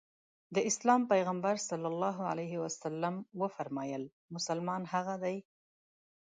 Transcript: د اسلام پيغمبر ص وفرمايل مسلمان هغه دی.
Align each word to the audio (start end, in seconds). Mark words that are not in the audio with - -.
د 0.55 0.57
اسلام 0.69 1.01
پيغمبر 1.11 1.55
ص 1.67 1.69
وفرمايل 3.41 4.03
مسلمان 4.35 4.81
هغه 4.93 5.15
دی. 5.23 5.37